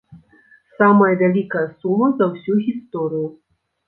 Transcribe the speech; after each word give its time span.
Самая 0.77 1.09
вялікая 1.21 1.61
сума 1.83 2.07
за 2.21 2.25
ўсю 2.31 2.57
гісторыю. 2.69 3.27